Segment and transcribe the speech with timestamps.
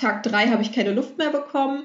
[0.00, 1.84] Tag drei habe ich keine Luft mehr bekommen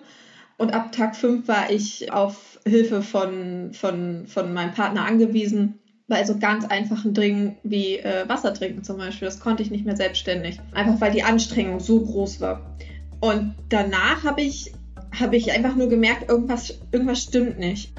[0.58, 6.24] und ab Tag fünf war ich auf Hilfe von, von, von meinem Partner angewiesen bei
[6.24, 9.28] so ganz einfachen Dingen wie äh, Wasser trinken zum Beispiel.
[9.28, 10.60] Das konnte ich nicht mehr selbstständig.
[10.74, 12.78] Einfach weil die Anstrengung so groß war.
[13.20, 14.72] Und danach habe ich,
[15.20, 17.94] hab ich einfach nur gemerkt, irgendwas, irgendwas stimmt nicht.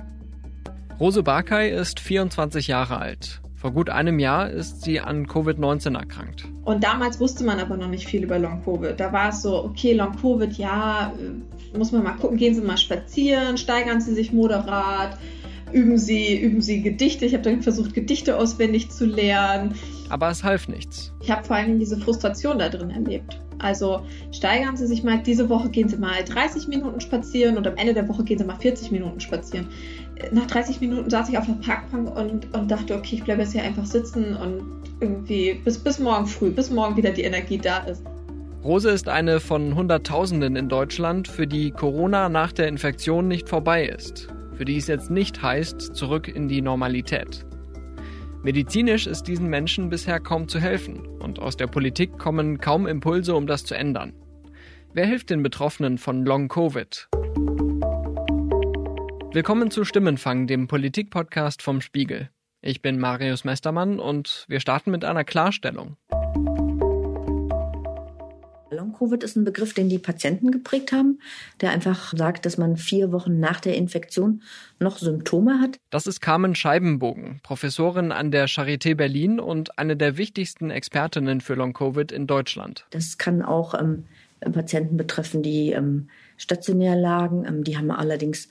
[1.00, 3.40] Rose Barkay ist 24 Jahre alt.
[3.66, 6.44] Vor gut einem Jahr ist sie an Covid-19 erkrankt.
[6.64, 8.94] Und damals wusste man aber noch nicht viel über Long-Covid.
[8.96, 12.78] Da war es so, okay, Long-Covid, ja, äh, muss man mal gucken, gehen Sie mal
[12.78, 15.18] spazieren, steigern Sie sich moderat,
[15.72, 17.24] üben Sie, üben Sie Gedichte.
[17.24, 19.74] Ich habe dann versucht, Gedichte auswendig zu lernen.
[20.10, 21.12] Aber es half nichts.
[21.20, 23.40] Ich habe vor allem diese Frustration da drin erlebt.
[23.58, 27.76] Also steigern Sie sich mal, diese Woche gehen Sie mal 30 Minuten spazieren und am
[27.76, 29.66] Ende der Woche gehen Sie mal 40 Minuten spazieren.
[30.32, 33.52] Nach 30 Minuten saß ich auf der Parkbank und, und dachte, okay, ich bleibe jetzt
[33.52, 34.62] hier einfach sitzen und
[35.00, 38.02] irgendwie bis, bis morgen früh, bis morgen wieder die Energie da ist.
[38.64, 43.84] Rose ist eine von Hunderttausenden in Deutschland, für die Corona nach der Infektion nicht vorbei
[43.86, 47.44] ist für die es jetzt nicht heißt, zurück in die Normalität.
[48.42, 53.34] Medizinisch ist diesen Menschen bisher kaum zu helfen und aus der Politik kommen kaum Impulse,
[53.34, 54.12] um das zu ändern.
[54.94, 57.08] Wer hilft den Betroffenen von Long Covid?
[59.36, 62.30] Willkommen zu Stimmenfang, dem Politik-Podcast vom Spiegel.
[62.62, 65.98] Ich bin Marius Mestermann und wir starten mit einer Klarstellung.
[68.70, 71.18] Long-Covid ist ein Begriff, den die Patienten geprägt haben,
[71.60, 74.42] der einfach sagt, dass man vier Wochen nach der Infektion
[74.80, 75.76] noch Symptome hat.
[75.90, 81.56] Das ist Carmen Scheibenbogen, Professorin an der Charité Berlin und eine der wichtigsten Expertinnen für
[81.56, 82.86] Long-Covid in Deutschland.
[82.88, 84.04] Das kann auch ähm,
[84.40, 87.44] Patienten betreffen, die ähm, stationär lagen.
[87.46, 88.48] Ähm, die haben allerdings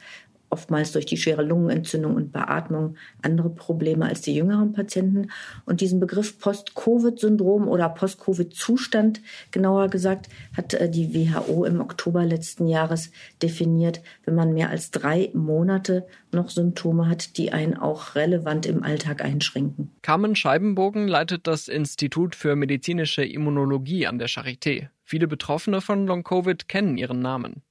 [0.56, 5.32] oftmals durch die schwere Lungenentzündung und Beatmung andere Probleme als die jüngeren Patienten.
[5.66, 9.20] Und diesen Begriff Post-Covid-Syndrom oder Post-Covid-Zustand,
[9.52, 13.12] genauer gesagt, hat äh, die WHO im Oktober letzten Jahres
[13.44, 18.82] definiert, wenn man mehr als drei Monate noch Symptome hat, die einen auch relevant im
[18.82, 19.92] Alltag einschränken.
[20.02, 24.88] Carmen Scheibenbogen leitet das Institut für medizinische Immunologie an der Charité.
[25.04, 27.62] Viele Betroffene von Long-Covid kennen ihren Namen.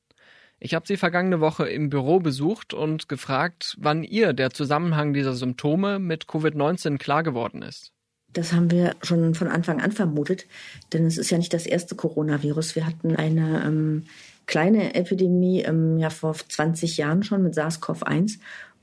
[0.64, 5.34] Ich habe sie vergangene Woche im Büro besucht und gefragt, wann ihr der Zusammenhang dieser
[5.34, 7.92] Symptome mit Covid-19 klar geworden ist.
[8.32, 10.46] Das haben wir schon von Anfang an vermutet,
[10.94, 12.76] denn es ist ja nicht das erste Coronavirus.
[12.76, 14.04] Wir hatten eine ähm,
[14.46, 18.38] kleine Epidemie ähm, ja vor 20 Jahren schon mit SARS-CoV-1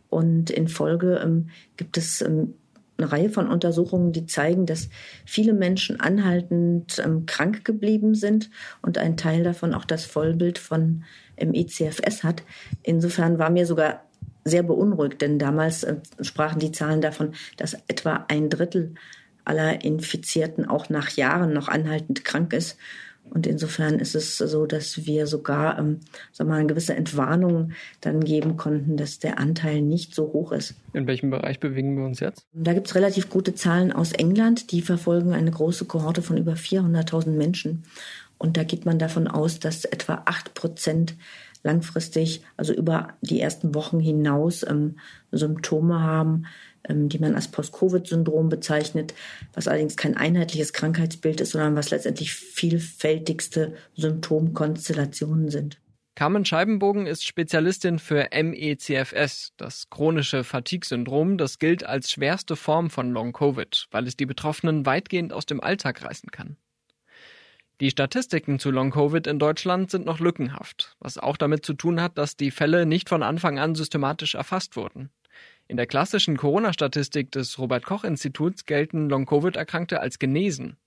[0.07, 2.53] und in Folge ähm, gibt es ähm,
[3.01, 4.89] eine Reihe von Untersuchungen, die zeigen, dass
[5.25, 8.51] viele Menschen anhaltend ähm, krank geblieben sind
[8.83, 11.03] und ein Teil davon auch das Vollbild von
[11.41, 12.43] im ECFS hat.
[12.83, 14.05] Insofern war mir sogar
[14.43, 18.95] sehr beunruhigt, denn damals äh, sprachen die Zahlen davon, dass etwa ein Drittel
[19.45, 22.77] aller Infizierten auch nach Jahren noch anhaltend krank ist.
[23.29, 25.99] Und insofern ist es so, dass wir sogar ähm,
[26.33, 27.71] sagen wir mal, eine gewisse Entwarnung
[28.01, 30.75] dann geben konnten, dass der Anteil nicht so hoch ist.
[30.93, 32.45] In welchem Bereich bewegen wir uns jetzt?
[32.51, 34.71] Da gibt es relativ gute Zahlen aus England.
[34.71, 37.83] Die verfolgen eine große Kohorte von über 400.000 Menschen.
[38.41, 41.15] Und da geht man davon aus, dass etwa acht Prozent
[41.61, 44.97] langfristig, also über die ersten Wochen hinaus, ähm,
[45.31, 46.47] Symptome haben,
[46.89, 49.13] ähm, die man als Post-Covid-Syndrom bezeichnet,
[49.53, 55.79] was allerdings kein einheitliches Krankheitsbild ist, sondern was letztendlich vielfältigste Symptomkonstellationen sind.
[56.15, 61.37] Carmen Scheibenbogen ist Spezialistin für MECFS, das chronische Fatigue-Syndrom.
[61.37, 66.03] Das gilt als schwerste Form von Long-Covid, weil es die Betroffenen weitgehend aus dem Alltag
[66.03, 66.57] reißen kann.
[67.81, 72.15] Die Statistiken zu Long-Covid in Deutschland sind noch lückenhaft, was auch damit zu tun hat,
[72.15, 75.09] dass die Fälle nicht von Anfang an systematisch erfasst wurden.
[75.67, 80.77] In der klassischen Corona-Statistik des Robert Koch-Instituts gelten Long-Covid-Erkrankte als genesen.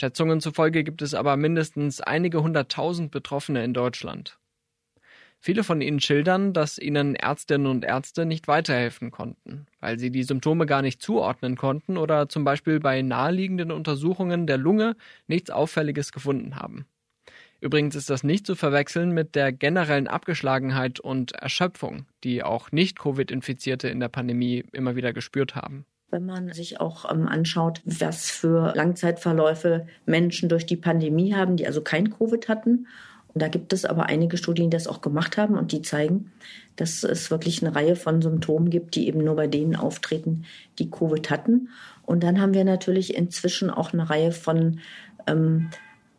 [0.00, 4.36] Schätzungen zufolge gibt es aber mindestens einige hunderttausend Betroffene in Deutschland.
[5.44, 10.22] Viele von ihnen schildern, dass ihnen Ärztinnen und Ärzte nicht weiterhelfen konnten, weil sie die
[10.22, 14.96] Symptome gar nicht zuordnen konnten oder zum Beispiel bei naheliegenden Untersuchungen der Lunge
[15.26, 16.86] nichts Auffälliges gefunden haben.
[17.60, 23.88] Übrigens ist das nicht zu verwechseln mit der generellen Abgeschlagenheit und Erschöpfung, die auch Nicht-Covid-Infizierte
[23.88, 28.72] in der Pandemie immer wieder gespürt haben wenn man sich auch ähm, anschaut, was für
[28.76, 32.86] Langzeitverläufe Menschen durch die Pandemie haben, die also kein Covid hatten
[33.34, 36.32] da gibt es aber einige Studien, die das auch gemacht haben und die zeigen,
[36.76, 40.44] dass es wirklich eine Reihe von Symptomen gibt, die eben nur bei denen auftreten,
[40.78, 41.68] die Covid hatten.
[42.02, 44.78] Und dann haben wir natürlich inzwischen auch eine Reihe von
[45.26, 45.70] ähm,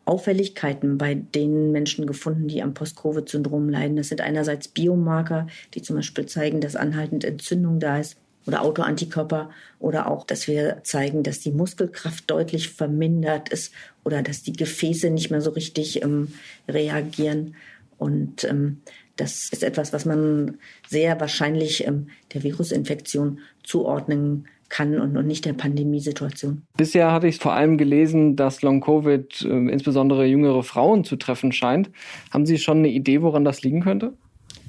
[0.04, 3.96] Auffälligkeiten bei den Menschen gefunden, die am Post-Covid-Syndrom leiden.
[3.96, 8.16] Das sind einerseits Biomarker, die zum Beispiel zeigen, dass anhaltend Entzündung da ist.
[8.46, 13.72] Oder Autoantikörper oder auch, dass wir zeigen, dass die Muskelkraft deutlich vermindert ist
[14.04, 16.32] oder dass die Gefäße nicht mehr so richtig ähm,
[16.68, 17.56] reagieren.
[17.98, 18.82] Und ähm,
[19.16, 25.44] das ist etwas, was man sehr wahrscheinlich ähm, der Virusinfektion zuordnen kann und, und nicht
[25.44, 26.62] der Pandemiesituation.
[26.76, 31.90] Bisher hatte ich vor allem gelesen, dass Long-Covid äh, insbesondere jüngere Frauen zu treffen scheint.
[32.32, 34.14] Haben Sie schon eine Idee, woran das liegen könnte?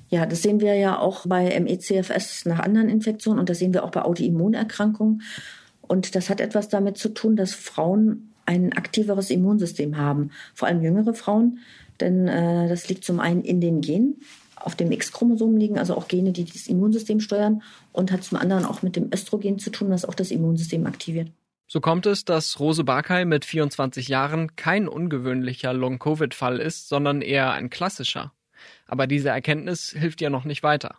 [0.09, 3.83] Ja, das sehen wir ja auch bei MECFS nach anderen Infektionen und das sehen wir
[3.83, 5.21] auch bei Autoimmunerkrankungen.
[5.81, 10.81] Und das hat etwas damit zu tun, dass Frauen ein aktiveres Immunsystem haben, vor allem
[10.81, 11.59] jüngere Frauen,
[11.99, 14.21] denn äh, das liegt zum einen in den Genen,
[14.55, 17.61] auf dem X-Chromosom liegen, also auch Gene, die das Immunsystem steuern
[17.91, 21.29] und hat zum anderen auch mit dem Östrogen zu tun, was auch das Immunsystem aktiviert.
[21.67, 27.51] So kommt es, dass Rose Barkay mit 24 Jahren kein ungewöhnlicher Long-Covid-Fall ist, sondern eher
[27.51, 28.31] ein klassischer.
[28.87, 30.95] Aber diese Erkenntnis hilft ihr noch nicht weiter.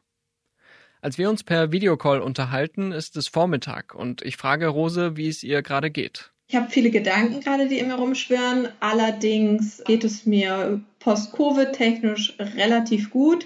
[1.00, 5.42] Als wir uns per Videocall unterhalten, ist es Vormittag und ich frage Rose, wie es
[5.42, 6.32] ihr gerade geht.
[6.48, 8.68] Ich habe viele Gedanken gerade, die in mir rumschwirren.
[8.80, 13.44] Allerdings geht es mir post-Covid technisch relativ gut.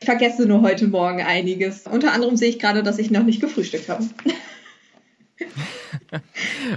[0.00, 1.86] Ich vergesse nur heute Morgen einiges.
[1.86, 4.04] Unter anderem sehe ich gerade, dass ich noch nicht gefrühstückt habe.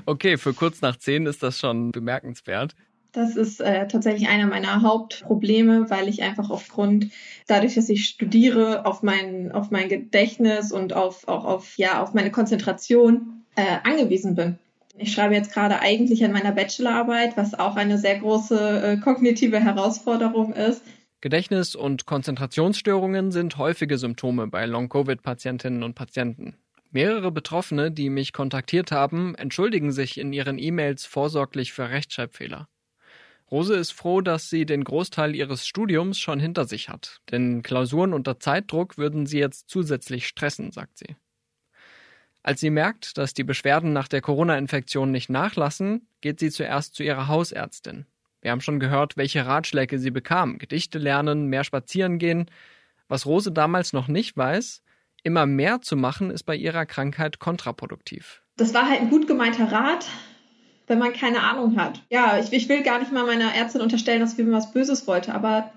[0.06, 2.74] okay, für kurz nach zehn ist das schon bemerkenswert.
[3.12, 7.08] Das ist äh, tatsächlich einer meiner Hauptprobleme, weil ich einfach aufgrund,
[7.48, 12.14] dadurch, dass ich studiere, auf mein, auf mein Gedächtnis und auf, auch auf, ja, auf
[12.14, 14.60] meine Konzentration äh, angewiesen bin.
[14.98, 19.60] Ich schreibe jetzt gerade eigentlich an meiner Bachelorarbeit, was auch eine sehr große äh, kognitive
[19.60, 20.84] Herausforderung ist.
[21.22, 26.56] Gedächtnis- und Konzentrationsstörungen sind häufige Symptome bei Long-Covid-Patientinnen und Patienten.
[26.92, 32.68] Mehrere Betroffene, die mich kontaktiert haben, entschuldigen sich in ihren E-Mails vorsorglich für Rechtschreibfehler.
[33.52, 38.14] Rose ist froh, dass sie den Großteil ihres Studiums schon hinter sich hat, denn Klausuren
[38.14, 41.16] unter Zeitdruck würden sie jetzt zusätzlich stressen, sagt sie.
[42.44, 47.04] Als sie merkt, dass die Beschwerden nach der Corona-Infektion nicht nachlassen, geht sie zuerst zu
[47.04, 48.06] ihrer Hausärztin.
[48.42, 50.58] Wir haben schon gehört, welche Ratschläge sie bekam.
[50.58, 52.50] Gedichte lernen, mehr spazieren gehen.
[53.10, 54.82] Was Rose damals noch nicht weiß,
[55.24, 58.42] immer mehr zu machen, ist bei ihrer Krankheit kontraproduktiv.
[58.56, 60.08] Das war halt ein gut gemeinter Rat,
[60.90, 62.04] wenn man keine Ahnung hat.
[62.10, 65.08] Ja, ich, ich will gar nicht mal meiner Ärztin unterstellen, dass sie mir was Böses
[65.08, 65.72] wollte, aber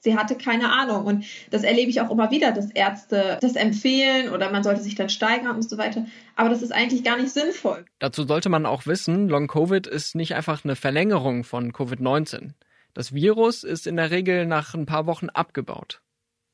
[0.00, 1.06] sie hatte keine Ahnung.
[1.06, 4.94] Und das erlebe ich auch immer wieder, dass Ärzte das empfehlen oder man sollte sich
[4.94, 6.06] dann steigern und so weiter.
[6.36, 7.86] Aber das ist eigentlich gar nicht sinnvoll.
[7.98, 12.50] Dazu sollte man auch wissen, Long-Covid ist nicht einfach eine Verlängerung von Covid-19.
[12.94, 16.02] Das Virus ist in der Regel nach ein paar Wochen abgebaut.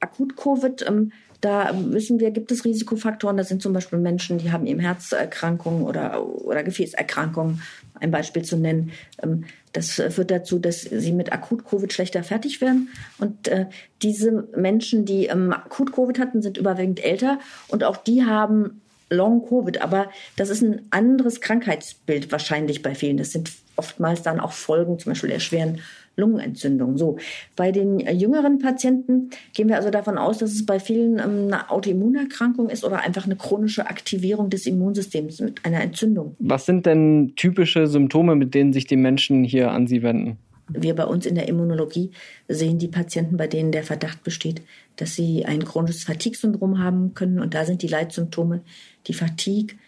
[0.01, 3.37] Akut-Covid, ähm, da wissen wir, gibt es Risikofaktoren.
[3.37, 7.63] Das sind zum Beispiel Menschen, die haben eben Herzerkrankungen oder, oder Gefäßerkrankungen,
[8.01, 8.93] ein Beispiel zu nennen.
[9.23, 12.89] Ähm, das führt dazu, dass sie mit Akut-Covid schlechter fertig werden.
[13.19, 13.67] Und äh,
[14.03, 17.39] diese Menschen, die ähm, Akut-Covid hatten, sind überwiegend älter
[17.69, 18.81] und auch die haben
[19.11, 19.81] Long-Covid.
[19.83, 23.17] Aber das ist ein anderes Krankheitsbild wahrscheinlich bei vielen.
[23.17, 25.81] Das sind oftmals dann auch Folgen, zum Beispiel der schweren
[26.19, 26.99] Lungenentzündung.
[26.99, 27.17] So,
[27.57, 31.47] bei den äh, jüngeren Patienten gehen wir also davon aus, dass es bei vielen ähm,
[31.47, 36.37] eine Autoimmunerkrankung ist oder einfach eine chronische Aktivierung des Immunsystems mit einer Entzündung.
[36.39, 40.39] Was sind denn typische Symptome, mit denen sich die Menschen hier an Sie wenden?
[40.71, 42.11] Wir bei uns in der Immunologie
[42.47, 44.61] sehen die Patienten, bei denen der Verdacht besteht,
[44.97, 47.41] dass sie ein chronisches Fatigue-Syndrom haben können.
[47.41, 48.61] Und da sind die Leitsymptome
[49.07, 49.79] die Fatigue,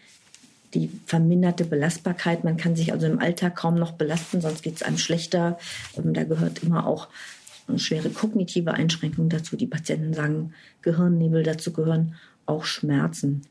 [0.74, 2.44] die verminderte Belastbarkeit.
[2.44, 5.58] Man kann sich also im Alltag kaum noch belasten, sonst geht es einem schlechter.
[5.96, 7.08] Ähm, da gehört immer auch
[7.68, 9.56] eine schwere kognitive Einschränkung dazu.
[9.56, 12.14] Die Patienten sagen Gehirnnebel, dazu gehören
[12.46, 13.42] auch Schmerzen.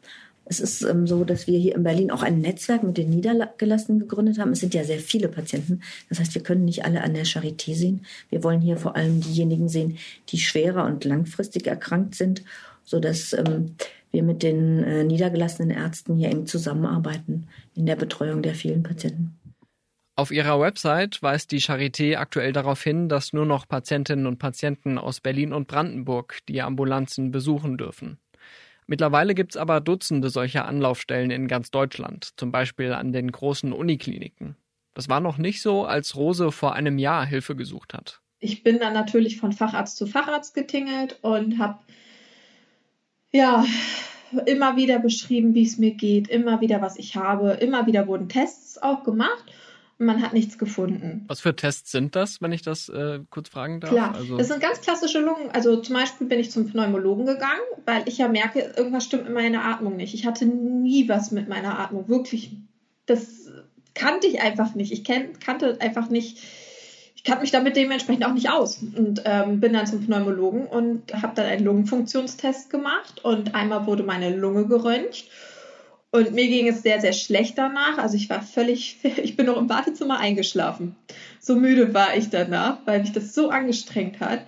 [0.46, 4.00] Es ist ähm, so, dass wir hier in Berlin auch ein Netzwerk mit den Niedergelassenen
[4.00, 4.52] gegründet haben.
[4.52, 5.82] Es sind ja sehr viele Patienten.
[6.10, 8.06] Das heißt, wir können nicht alle an der Charité sehen.
[8.32, 10.00] Wir wollen hier vor allem diejenigen sehen,
[10.30, 12.44] die schwerer und langfristig erkrankt sind,
[12.84, 13.76] sodass ähm,
[14.12, 19.40] wir mit den äh, niedergelassenen Ärzten hier eng zusammenarbeiten in der Betreuung der vielen Patienten.
[20.16, 24.98] Auf ihrer Website weist die Charité aktuell darauf hin, dass nur noch Patientinnen und Patienten
[24.98, 28.18] aus Berlin und Brandenburg die Ambulanzen besuchen dürfen.
[28.86, 33.72] Mittlerweile gibt es aber Dutzende solcher Anlaufstellen in ganz Deutschland, zum Beispiel an den großen
[33.72, 34.56] Unikliniken.
[34.94, 38.20] Das war noch nicht so, als Rose vor einem Jahr Hilfe gesucht hat.
[38.40, 41.80] Ich bin dann natürlich von Facharzt zu Facharzt getingelt und habe
[43.32, 43.66] ja,
[44.46, 48.30] immer wieder beschrieben, wie es mir geht, immer wieder, was ich habe, immer wieder wurden
[48.30, 49.44] Tests auch gemacht
[49.98, 51.26] und man hat nichts gefunden.
[51.28, 53.92] Was für Tests sind das, wenn ich das äh, kurz fragen darf?
[53.92, 55.52] Klar, also das sind ganz klassische Lungen.
[55.52, 59.34] Also zum Beispiel bin ich zum Pneumologen gegangen, weil ich ja merke, irgendwas stimmt mit
[59.34, 60.14] meiner Atmung nicht.
[60.14, 62.52] Ich hatte nie was mit meiner Atmung, wirklich.
[63.06, 63.52] Das
[63.94, 64.92] kannte ich einfach nicht.
[64.92, 66.40] Ich kannte einfach nicht
[67.20, 71.14] ich kannte mich damit dementsprechend auch nicht aus und ähm, bin dann zum Pneumologen und
[71.14, 75.26] habe dann einen Lungenfunktionstest gemacht und einmal wurde meine Lunge geröntgt
[76.12, 77.98] und mir ging es sehr, sehr schlecht danach.
[77.98, 80.96] Also ich war völlig, ich bin noch im Wartezimmer eingeschlafen.
[81.42, 84.46] So müde war ich danach, weil mich das so angestrengt hat.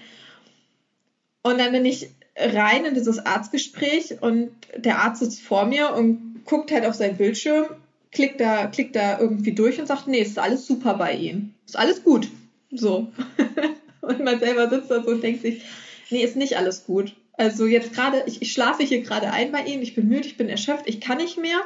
[1.43, 6.45] Und dann bin ich rein in dieses Arztgespräch und der Arzt sitzt vor mir und
[6.45, 7.65] guckt halt auf seinen Bildschirm,
[8.13, 11.53] klickt da, klickt da irgendwie durch und sagt, nee, ist alles super bei Ihnen.
[11.65, 12.29] Ist alles gut.
[12.71, 13.11] So.
[14.01, 15.63] und man selber sitzt da so und denkt sich,
[16.09, 17.15] nee, ist nicht alles gut.
[17.33, 20.37] Also jetzt gerade, ich, ich schlafe hier gerade ein bei Ihnen, ich bin müde, ich
[20.37, 21.59] bin erschöpft, ich kann nicht mehr.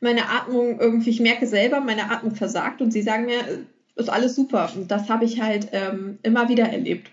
[0.00, 3.64] Meine Atmung irgendwie, ich merke selber, meine Atmung versagt und Sie sagen mir,
[3.96, 4.70] ist alles super.
[4.76, 7.10] Und das habe ich halt ähm, immer wieder erlebt.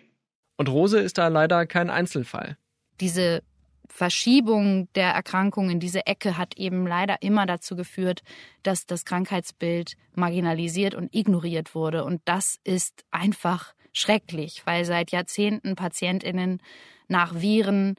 [0.58, 2.58] Und Rose ist da leider kein Einzelfall.
[3.01, 3.42] Diese
[3.89, 8.22] Verschiebung der Erkrankung in diese Ecke hat eben leider immer dazu geführt,
[8.63, 12.04] dass das Krankheitsbild marginalisiert und ignoriert wurde.
[12.04, 16.62] Und das ist einfach schrecklich, weil seit Jahrzehnten Patientinnen
[17.08, 17.96] nach Viren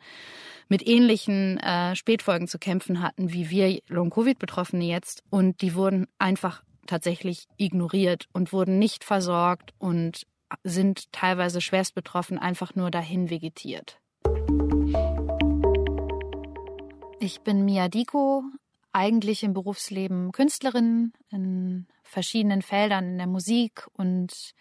[0.69, 5.23] mit ähnlichen äh, Spätfolgen zu kämpfen hatten, wie wir Long-Covid-Betroffene jetzt.
[5.31, 10.27] Und die wurden einfach tatsächlich ignoriert und wurden nicht versorgt und
[10.63, 14.01] sind teilweise schwerst betroffen, einfach nur dahin vegetiert.
[17.27, 18.45] Ich bin Mia Diko,
[18.93, 24.55] eigentlich im Berufsleben Künstlerin in verschiedenen Feldern in der Musik und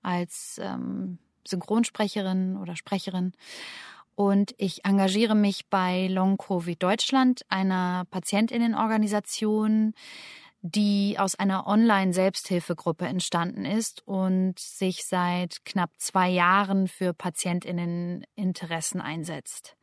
[0.00, 3.32] als ähm, Synchronsprecherin oder Sprecherin.
[4.14, 9.92] Und ich engagiere mich bei Long Covid Deutschland, einer Patientinnenorganisation,
[10.62, 19.76] die aus einer Online-Selbsthilfegruppe entstanden ist und sich seit knapp zwei Jahren für Patientinneninteressen einsetzt.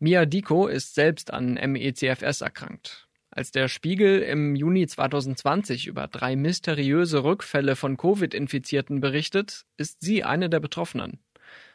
[0.00, 3.08] Mia Diko ist selbst an MECFS erkrankt.
[3.30, 10.22] Als der Spiegel im Juni 2020 über drei mysteriöse Rückfälle von Covid-Infizierten berichtet, ist sie
[10.22, 11.18] eine der Betroffenen.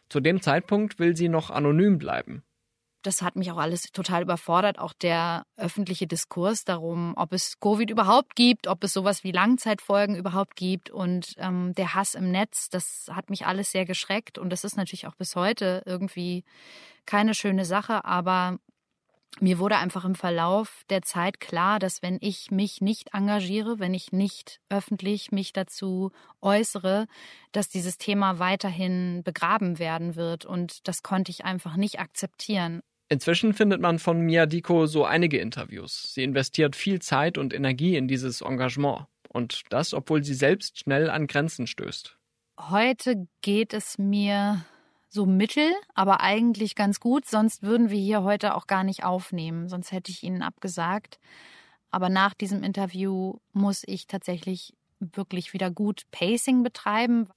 [0.07, 2.43] Zu dem Zeitpunkt will sie noch anonym bleiben.
[3.03, 7.89] Das hat mich auch alles total überfordert, auch der öffentliche Diskurs darum, ob es Covid
[7.89, 12.69] überhaupt gibt, ob es sowas wie Langzeitfolgen überhaupt gibt und ähm, der Hass im Netz,
[12.69, 16.43] das hat mich alles sehr geschreckt und das ist natürlich auch bis heute irgendwie
[17.05, 18.57] keine schöne Sache, aber
[19.39, 23.93] mir wurde einfach im Verlauf der Zeit klar, dass wenn ich mich nicht engagiere, wenn
[23.93, 27.07] ich nicht öffentlich mich dazu äußere,
[27.51, 30.45] dass dieses Thema weiterhin begraben werden wird.
[30.45, 32.81] Und das konnte ich einfach nicht akzeptieren.
[33.09, 36.13] Inzwischen findet man von Mia Diko so einige Interviews.
[36.13, 39.05] Sie investiert viel Zeit und Energie in dieses Engagement.
[39.29, 42.17] Und das, obwohl sie selbst schnell an Grenzen stößt.
[42.59, 44.63] Heute geht es mir
[45.09, 47.25] so mittel, aber eigentlich ganz gut.
[47.25, 49.69] Sonst würden wir hier heute auch gar nicht aufnehmen.
[49.69, 51.19] Sonst hätte ich Ihnen abgesagt.
[51.91, 57.27] Aber nach diesem Interview muss ich tatsächlich wirklich wieder gut Pacing betreiben.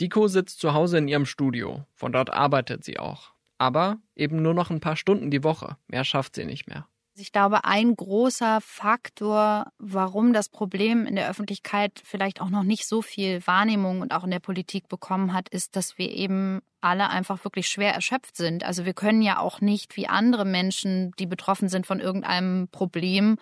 [0.00, 1.84] Diko sitzt zu Hause in ihrem Studio.
[1.94, 3.35] Von dort arbeitet sie auch.
[3.58, 5.76] Aber eben nur noch ein paar Stunden die Woche.
[5.88, 6.86] Mehr schafft sie nicht mehr.
[7.18, 12.86] Ich glaube, ein großer Faktor, warum das Problem in der Öffentlichkeit vielleicht auch noch nicht
[12.86, 17.08] so viel Wahrnehmung und auch in der Politik bekommen hat, ist, dass wir eben alle
[17.08, 18.64] einfach wirklich schwer erschöpft sind.
[18.64, 23.38] Also wir können ja auch nicht wie andere Menschen, die betroffen sind von irgendeinem Problem,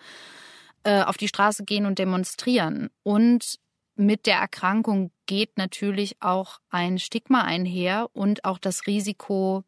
[0.83, 2.89] äh, auf die Straße gehen und demonstrieren.
[3.03, 3.59] Und
[3.95, 9.65] mit der Erkrankung geht natürlich auch ein Stigma einher und auch das Risiko,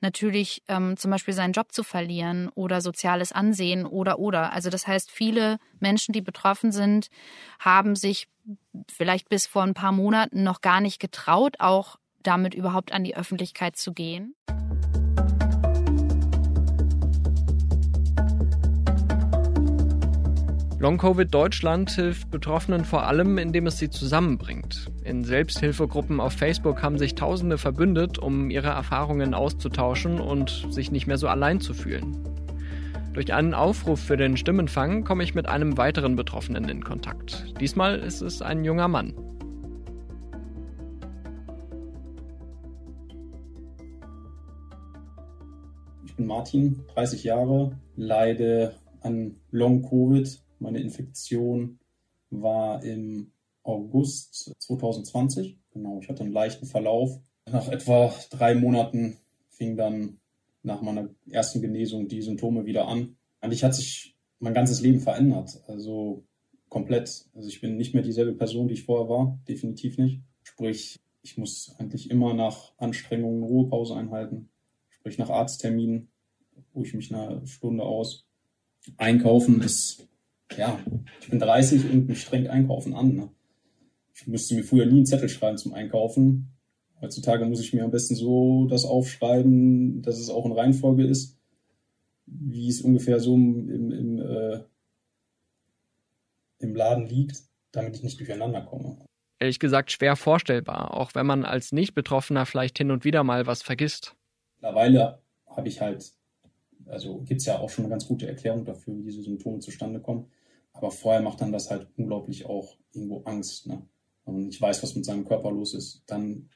[0.00, 4.52] natürlich ähm, zum Beispiel seinen Job zu verlieren oder soziales Ansehen oder oder.
[4.52, 7.08] Also das heißt, viele Menschen, die betroffen sind,
[7.58, 8.28] haben sich
[8.90, 13.16] vielleicht bis vor ein paar Monaten noch gar nicht getraut, auch damit überhaupt an die
[13.16, 14.34] Öffentlichkeit zu gehen.
[20.80, 24.90] Long-Covid Deutschland hilft Betroffenen vor allem, indem es sie zusammenbringt.
[25.04, 31.06] In Selbsthilfegruppen auf Facebook haben sich Tausende verbündet, um ihre Erfahrungen auszutauschen und sich nicht
[31.06, 32.16] mehr so allein zu fühlen.
[33.12, 37.52] Durch einen Aufruf für den Stimmenfang komme ich mit einem weiteren Betroffenen in Kontakt.
[37.60, 39.12] Diesmal ist es ein junger Mann.
[46.06, 51.78] Ich bin Martin, 30 Jahre, leide an Long-Covid meine Infektion
[52.30, 55.58] war im August 2020.
[55.72, 57.18] Genau, ich hatte einen leichten Verlauf.
[57.50, 59.16] Nach etwa drei Monaten
[59.48, 60.18] fing dann
[60.62, 63.16] nach meiner ersten Genesung die Symptome wieder an.
[63.40, 65.62] Eigentlich hat sich mein ganzes Leben verändert.
[65.66, 66.24] Also
[66.68, 67.26] komplett.
[67.34, 69.38] Also ich bin nicht mehr dieselbe Person, die ich vorher war.
[69.48, 70.22] Definitiv nicht.
[70.42, 74.48] Sprich, ich muss eigentlich immer nach Anstrengungen Ruhepause einhalten.
[74.88, 76.08] Sprich, nach Arztterminen
[76.74, 78.26] ruhe ich mich eine Stunde aus.
[78.96, 80.08] Einkaufen ist
[80.56, 80.78] ja,
[81.20, 83.14] ich bin 30 und mich strengt Einkaufen an.
[83.14, 83.30] Ne?
[84.20, 86.52] ich müsste mir früher nie einen Zettel schreiben zum Einkaufen.
[87.00, 91.38] Heutzutage muss ich mir am besten so das aufschreiben, dass es auch in Reihenfolge ist,
[92.26, 94.60] wie es ungefähr so im, im, äh,
[96.58, 97.42] im Laden liegt,
[97.72, 98.98] damit ich nicht durcheinander komme.
[99.38, 103.62] Ehrlich gesagt schwer vorstellbar, auch wenn man als Nicht-Betroffener vielleicht hin und wieder mal was
[103.62, 104.14] vergisst.
[104.56, 106.12] Mittlerweile habe ich halt,
[106.84, 110.00] also gibt es ja auch schon eine ganz gute Erklärung dafür, wie diese Symptome zustande
[110.00, 110.26] kommen.
[110.80, 113.66] Aber vorher macht dann das halt unglaublich auch irgendwo Angst.
[113.66, 113.82] Ne?
[114.24, 116.02] Und ich weiß, was mit seinem Körper los ist.
[116.06, 116.48] Dann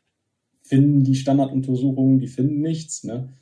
[0.62, 3.04] finden die Standarduntersuchungen, die finden nichts.
[3.04, 3.34] Ne?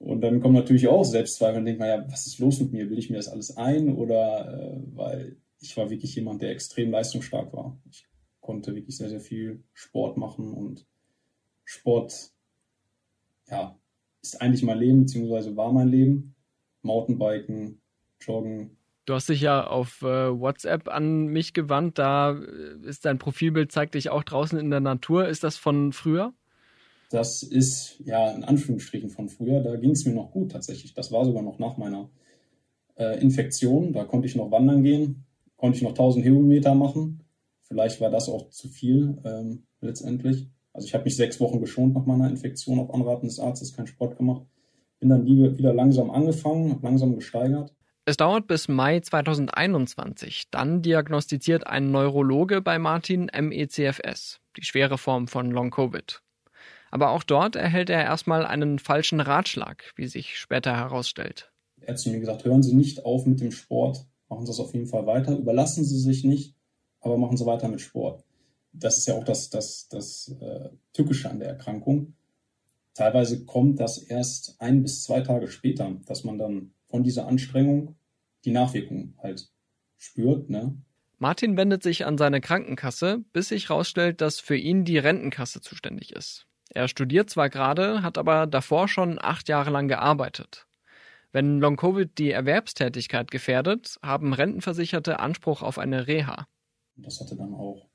[0.00, 2.90] Und dann kommen natürlich auch Selbstzweifel und denkt man, ja, was ist los mit mir?
[2.90, 3.94] Will ich mir das alles ein?
[3.94, 7.80] Oder äh, weil ich war wirklich jemand, der extrem leistungsstark war.
[7.88, 8.08] Ich
[8.40, 10.84] konnte wirklich sehr, sehr viel Sport machen und
[11.64, 12.32] Sport,
[13.48, 13.78] ja,
[14.20, 16.34] ist eigentlich mein Leben, beziehungsweise war mein Leben.
[16.82, 17.80] Mountainbiken,
[18.20, 18.77] Joggen,
[19.08, 21.98] Du hast dich ja auf äh, WhatsApp an mich gewandt.
[21.98, 25.28] Da äh, ist dein Profilbild, zeigt dich auch draußen in der Natur.
[25.28, 26.34] Ist das von früher?
[27.08, 29.62] Das ist ja in Anführungsstrichen von früher.
[29.62, 30.92] Da ging es mir noch gut tatsächlich.
[30.92, 32.10] Das war sogar noch nach meiner
[32.96, 33.94] äh, Infektion.
[33.94, 35.24] Da konnte ich noch wandern gehen,
[35.56, 37.24] konnte ich noch 1000 Höhenmeter machen.
[37.62, 40.50] Vielleicht war das auch zu viel ähm, letztendlich.
[40.74, 43.86] Also ich habe mich sechs Wochen geschont nach meiner Infektion auf Anraten des Arztes, keinen
[43.86, 44.44] Sport gemacht.
[45.00, 47.74] Bin dann wieder langsam angefangen, langsam gesteigert.
[48.08, 50.44] Es dauert bis Mai 2021.
[50.50, 56.22] Dann diagnostiziert ein Neurologe bei Martin MECFS, die schwere Form von Long-Covid.
[56.90, 61.52] Aber auch dort erhält er erstmal einen falschen Ratschlag, wie sich später herausstellt.
[61.82, 64.60] Er hat zu mir gesagt, hören Sie nicht auf mit dem Sport, machen Sie es
[64.60, 66.54] auf jeden Fall weiter, überlassen Sie sich nicht,
[67.02, 68.24] aber machen Sie weiter mit Sport.
[68.72, 72.14] Das ist ja auch das, das, das äh, Tückische an der Erkrankung.
[72.94, 77.96] Teilweise kommt das erst ein bis zwei Tage später, dass man dann von dieser Anstrengung
[78.44, 79.50] die Nachwirkungen halt
[79.96, 80.48] spürt.
[80.50, 80.76] Ne?
[81.18, 86.12] Martin wendet sich an seine Krankenkasse, bis sich herausstellt, dass für ihn die Rentenkasse zuständig
[86.12, 86.46] ist.
[86.70, 90.66] Er studiert zwar gerade, hat aber davor schon acht Jahre lang gearbeitet.
[91.32, 96.46] Wenn Long-Covid die Erwerbstätigkeit gefährdet, haben Rentenversicherte Anspruch auf eine Reha.
[96.96, 97.88] Das hatte dann auch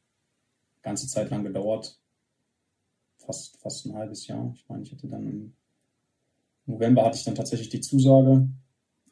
[0.82, 2.00] ganze Zeit lang gedauert.
[3.18, 4.54] Fast, fast ein halbes Jahr.
[4.56, 5.56] Ich meine, ich hatte dann im
[6.66, 8.50] November hatte ich dann tatsächlich die Zusage,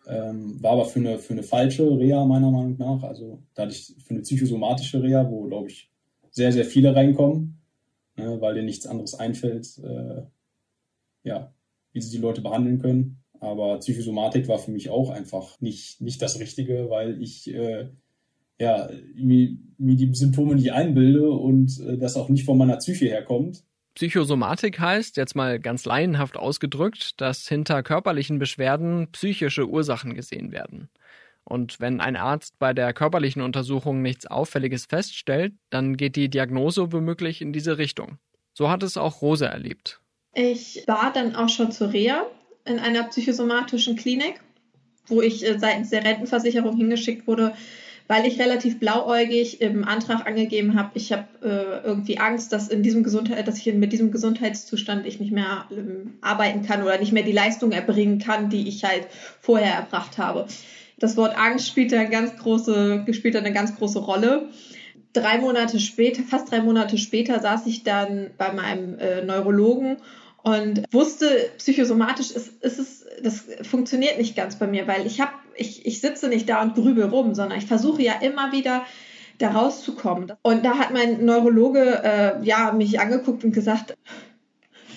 [0.07, 3.03] ähm, war aber für eine, für eine falsche Reha meiner Meinung nach.
[3.03, 5.89] Also da hatte ich für eine psychosomatische Reha, wo, glaube ich,
[6.31, 7.59] sehr, sehr viele reinkommen,
[8.15, 10.23] ne, weil dir nichts anderes einfällt, äh,
[11.23, 11.53] ja,
[11.93, 13.17] wie sie die Leute behandeln können.
[13.39, 17.89] Aber Psychosomatik war für mich auch einfach nicht, nicht das Richtige, weil ich äh,
[18.59, 23.05] ja, mir, mir die Symptome nicht einbilde und äh, das auch nicht von meiner Psyche
[23.05, 23.63] herkommt.
[23.95, 30.89] Psychosomatik heißt, jetzt mal ganz laienhaft ausgedrückt, dass hinter körperlichen Beschwerden psychische Ursachen gesehen werden.
[31.43, 36.93] Und wenn ein Arzt bei der körperlichen Untersuchung nichts Auffälliges feststellt, dann geht die Diagnose
[36.93, 38.17] womöglich in diese Richtung.
[38.53, 39.99] So hat es auch Rose erlebt.
[40.33, 42.25] Ich war dann auch schon zur Reha
[42.65, 44.39] in einer psychosomatischen Klinik,
[45.07, 47.53] wo ich äh, seitens der Rentenversicherung hingeschickt wurde,
[48.11, 52.83] weil ich relativ blauäugig im Antrag angegeben habe, ich habe äh, irgendwie Angst, dass in
[52.83, 57.13] diesem Gesundheit, dass ich mit diesem Gesundheitszustand ich nicht mehr ähm, arbeiten kann oder nicht
[57.13, 59.07] mehr die Leistung erbringen kann, die ich halt
[59.39, 60.45] vorher erbracht habe.
[60.99, 64.49] Das Wort Angst spielt eine ganz große, spielt eine ganz große Rolle.
[65.13, 69.95] Drei Monate später, fast drei Monate später, saß ich dann bei meinem äh, Neurologen
[70.43, 75.31] und wusste, psychosomatisch ist, ist es, das funktioniert nicht ganz bei mir, weil ich habe
[75.55, 78.85] ich, ich sitze nicht da und grübel rum, sondern ich versuche ja immer wieder
[79.37, 80.31] da rauszukommen.
[80.41, 83.97] Und da hat mein Neurologe äh, ja mich angeguckt und gesagt,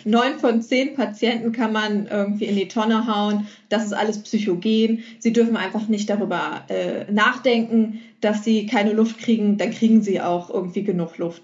[0.05, 3.47] neun von zehn Patienten kann man irgendwie in die Tonne hauen.
[3.69, 5.03] Das ist alles psychogen.
[5.19, 9.57] Sie dürfen einfach nicht darüber äh, nachdenken, dass sie keine Luft kriegen.
[9.57, 11.43] Dann kriegen sie auch irgendwie genug Luft.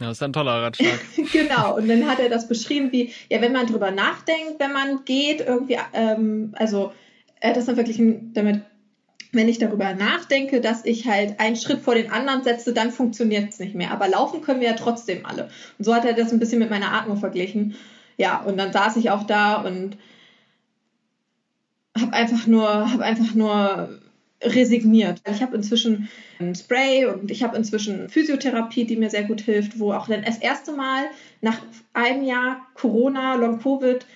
[0.00, 1.00] Ja, das ist ein toller Ratschlag.
[1.32, 1.76] genau.
[1.76, 5.40] Und dann hat er das beschrieben wie, ja, wenn man drüber nachdenkt, wenn man geht,
[5.40, 6.92] irgendwie, ähm, also
[7.40, 8.00] er hat das dann wirklich
[8.32, 8.62] damit,
[9.32, 13.50] wenn ich darüber nachdenke, dass ich halt einen Schritt vor den anderen setze, dann funktioniert
[13.50, 13.92] es nicht mehr.
[13.92, 15.48] Aber laufen können wir ja trotzdem alle.
[15.78, 17.76] Und so hat er das ein bisschen mit meiner Atmung verglichen.
[18.16, 19.96] Ja, und dann saß ich auch da und
[21.96, 24.00] habe einfach nur, habe einfach nur
[24.44, 25.22] resigniert.
[25.28, 29.78] Ich habe inzwischen ein Spray und ich habe inzwischen Physiotherapie, die mir sehr gut hilft,
[29.78, 31.04] wo auch dann das erste Mal
[31.40, 31.60] nach
[31.92, 34.06] einem Jahr Corona, Long Covid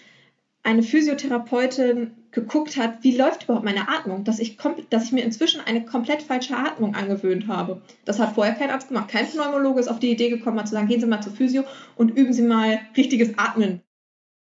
[0.62, 4.58] eine Physiotherapeutin geguckt hat, wie läuft überhaupt meine Atmung, dass ich,
[4.90, 7.80] dass ich mir inzwischen eine komplett falsche Atmung angewöhnt habe.
[8.04, 9.08] Das hat vorher kein Arzt gemacht.
[9.08, 11.64] Kein Pneumologe ist auf die Idee gekommen, mal zu sagen, gehen Sie mal zur Physio
[11.96, 13.80] und üben Sie mal richtiges Atmen.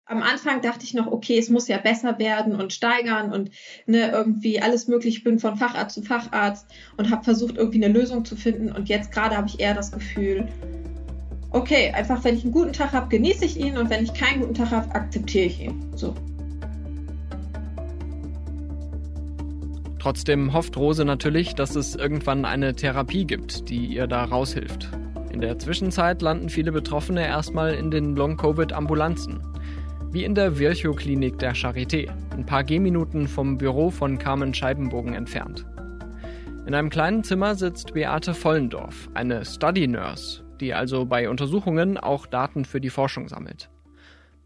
[0.06, 3.52] Am Anfang dachte ich noch, okay, es muss ja besser werden und steigern und
[3.86, 5.18] ne, irgendwie alles möglich.
[5.18, 8.72] Ich bin von Facharzt zu Facharzt und habe versucht, irgendwie eine Lösung zu finden.
[8.72, 10.48] Und jetzt gerade habe ich eher das Gefühl,
[11.52, 14.42] okay, einfach wenn ich einen guten Tag habe, genieße ich ihn und wenn ich keinen
[14.42, 15.92] guten Tag habe, akzeptiere ich ihn.
[15.96, 16.16] So.
[20.00, 24.90] Trotzdem hofft Rose natürlich, dass es irgendwann eine Therapie gibt, die ihr da raushilft.
[25.32, 29.42] In der Zwischenzeit landen viele Betroffene erstmal in den Long-Covid-Ambulanzen.
[30.14, 35.66] Wie in der Virchow-Klinik der Charité, ein paar Gehminuten vom Büro von Carmen Scheibenbogen entfernt.
[36.68, 42.26] In einem kleinen Zimmer sitzt Beate Vollendorf, eine Study Nurse, die also bei Untersuchungen auch
[42.26, 43.70] Daten für die Forschung sammelt.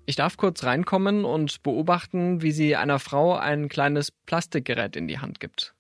[0.06, 5.18] Ich darf kurz reinkommen und beobachten, wie sie einer Frau ein kleines Plastikgerät in die
[5.18, 5.74] Hand gibt.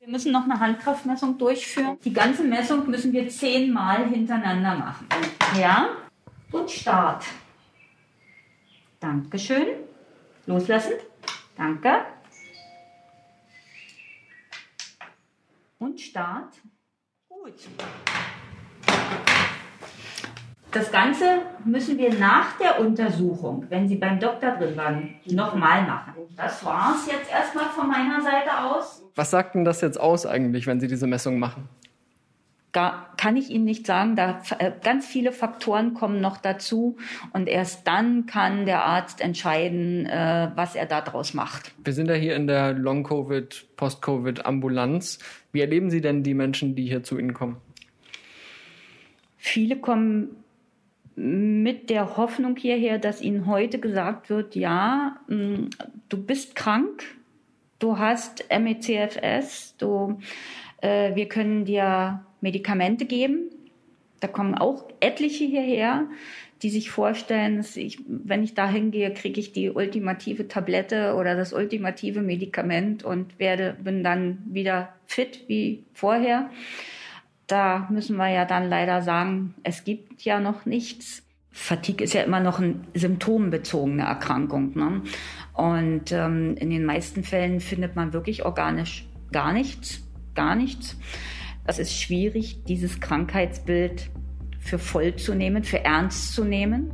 [0.00, 1.98] Wir müssen noch eine Handkraftmessung durchführen.
[2.02, 5.06] Die ganze Messung müssen wir zehnmal hintereinander machen.
[5.60, 5.90] Ja?
[6.50, 7.26] Und Start.
[9.00, 9.66] Dankeschön.
[10.46, 10.94] Loslassen.
[11.56, 11.88] Danke.
[15.78, 16.54] Und Start.
[17.28, 17.54] Gut.
[20.70, 26.14] Das Ganze müssen wir nach der Untersuchung, wenn Sie beim Doktor drin waren, nochmal machen.
[26.36, 29.02] Das war es jetzt erstmal von meiner Seite aus.
[29.14, 31.68] Was sagt denn das jetzt aus eigentlich, wenn Sie diese Messung machen?
[32.72, 34.14] Gar, kann ich Ihnen nicht sagen.
[34.14, 36.96] Da äh, ganz viele Faktoren kommen noch dazu
[37.32, 41.72] und erst dann kann der Arzt entscheiden, äh, was er daraus macht.
[41.82, 45.18] Wir sind ja hier in der Long-Covid, Post-Covid-Ambulanz.
[45.52, 47.56] Wie erleben Sie denn die Menschen, die hier zu Ihnen kommen?
[49.38, 50.36] Viele kommen
[51.18, 55.68] mit der Hoffnung hierher, dass ihnen heute gesagt wird, ja, mm,
[56.08, 57.02] du bist krank,
[57.80, 60.20] du hast MECFS, du,
[60.80, 63.50] äh, wir können dir Medikamente geben.
[64.20, 66.06] Da kommen auch etliche hierher,
[66.62, 71.36] die sich vorstellen, dass ich, wenn ich da hingehe, kriege ich die ultimative Tablette oder
[71.36, 76.50] das ultimative Medikament und werde, bin dann wieder fit wie vorher
[77.48, 81.24] da müssen wir ja dann leider sagen, es gibt ja noch nichts.
[81.50, 84.76] Fatigue ist ja immer noch eine symptombezogene Erkrankung.
[84.76, 85.02] Ne?
[85.54, 90.02] Und ähm, in den meisten Fällen findet man wirklich organisch gar nichts,
[90.34, 90.96] gar nichts.
[91.68, 94.08] Es ist schwierig, dieses Krankheitsbild
[94.58, 96.90] für voll zu nehmen, für ernst zu nehmen.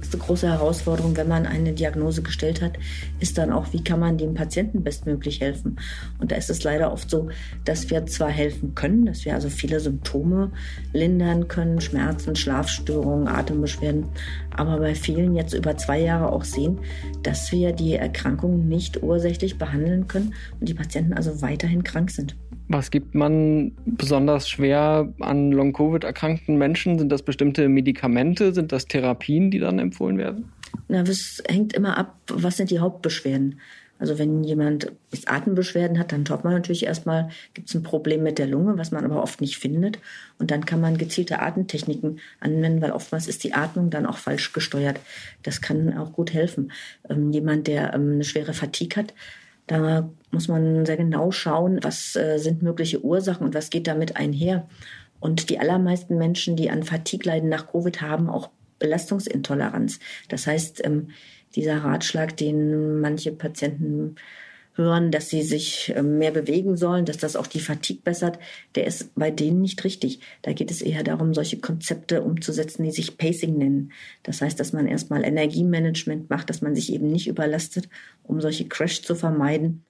[0.00, 2.78] Nächste große Herausforderung, wenn man eine Diagnose gestellt hat,
[3.20, 5.76] ist dann auch, wie kann man dem Patienten bestmöglich helfen.
[6.18, 7.28] Und da ist es leider oft so,
[7.66, 10.52] dass wir zwar helfen können, dass wir also viele Symptome
[10.94, 14.06] lindern können, Schmerzen, Schlafstörungen, Atembeschwerden,
[14.56, 16.78] aber bei vielen jetzt über zwei Jahre auch sehen,
[17.22, 22.36] dass wir die Erkrankung nicht ursächlich behandeln können und die Patienten also weiterhin krank sind.
[22.72, 27.00] Was gibt man besonders schwer an Long-Covid erkrankten Menschen?
[27.00, 28.54] Sind das bestimmte Medikamente?
[28.54, 30.52] Sind das Therapien, die dann empfohlen werden?
[30.86, 33.58] Na, das hängt immer ab, was sind die Hauptbeschwerden.
[33.98, 34.92] Also wenn jemand
[35.26, 38.92] Atembeschwerden hat, dann schaut man natürlich erstmal, gibt es ein Problem mit der Lunge, was
[38.92, 39.98] man aber oft nicht findet.
[40.38, 44.52] Und dann kann man gezielte Atemtechniken anwenden, weil oftmals ist die Atmung dann auch falsch
[44.52, 45.00] gesteuert.
[45.42, 46.70] Das kann auch gut helfen.
[47.08, 49.12] Ähm, jemand, der ähm, eine schwere Fatigue hat,
[49.70, 54.16] da muss man sehr genau schauen, was äh, sind mögliche Ursachen und was geht damit
[54.16, 54.68] einher.
[55.20, 60.00] Und die allermeisten Menschen, die an Fatigue leiden nach Covid, haben auch Belastungsintoleranz.
[60.28, 61.10] Das heißt, ähm,
[61.54, 64.16] dieser Ratschlag, den manche Patienten
[64.80, 68.38] hören, dass sie sich ähm, mehr bewegen sollen, dass das auch die Fatigue bessert,
[68.74, 70.20] der ist bei denen nicht richtig.
[70.42, 73.92] Da geht es eher darum, solche Konzepte umzusetzen, die sich Pacing nennen.
[74.22, 77.88] Das heißt, dass man erstmal Energiemanagement macht, dass man sich eben nicht überlastet,
[78.22, 79.84] um solche Crash zu vermeiden.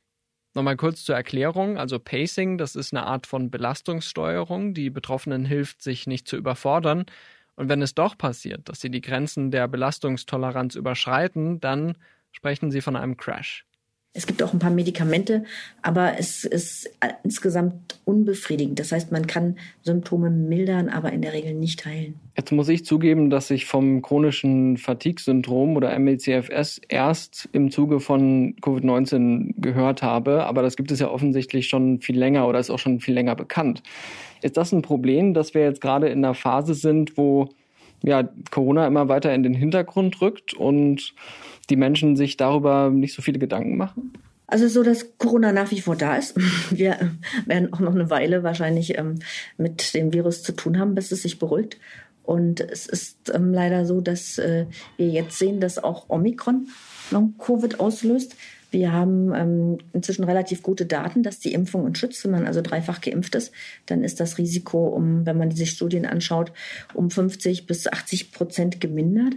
[0.55, 1.79] Nochmal kurz zur Erklärung.
[1.79, 7.07] Also Pacing, das ist eine Art von Belastungssteuerung, die Betroffenen hilft, sich nicht zu überfordern.
[7.55, 11.96] Und wenn es doch passiert, dass sie die Grenzen der Belastungstoleranz überschreiten, dann
[12.33, 13.66] sprechen sie von einem Crash.
[14.12, 15.44] Es gibt auch ein paar Medikamente,
[15.83, 16.90] aber es ist
[17.23, 18.81] insgesamt unbefriedigend.
[18.81, 22.18] Das heißt, man kann Symptome mildern, aber in der Regel nicht heilen.
[22.37, 28.57] Jetzt muss ich zugeben, dass ich vom chronischen Fatigue-Syndrom oder MECFS erst im Zuge von
[28.57, 32.81] Covid-19 gehört habe, aber das gibt es ja offensichtlich schon viel länger oder ist auch
[32.81, 33.81] schon viel länger bekannt.
[34.42, 37.49] Ist das ein Problem, dass wir jetzt gerade in einer Phase sind, wo
[38.03, 41.15] ja, Corona immer weiter in den Hintergrund rückt und
[41.69, 44.13] die Menschen sich darüber nicht so viele Gedanken machen?
[44.47, 46.37] Also so, dass Corona nach wie vor da ist.
[46.71, 47.13] Wir
[47.47, 49.21] werden auch noch eine Weile wahrscheinlich ähm,
[49.57, 51.79] mit dem Virus zu tun haben, bis es sich beruhigt.
[52.25, 56.69] Und es ist ähm, leider so, dass äh, wir jetzt sehen, dass auch Omikron
[57.11, 58.37] Long-Covid auslöst,
[58.71, 62.25] Wir haben ähm, inzwischen relativ gute Daten, dass die Impfung uns schützt.
[62.25, 63.53] Wenn man also dreifach geimpft ist,
[63.87, 66.53] dann ist das Risiko, um, wenn man diese Studien anschaut,
[66.95, 69.35] um 50 bis 80 Prozent gemindert.